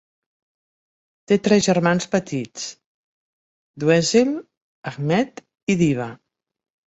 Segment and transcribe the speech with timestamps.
[1.31, 2.63] Té tres germans petits:
[3.83, 4.33] Dweezil,
[4.93, 5.43] Ahmet
[5.75, 6.09] i Diva.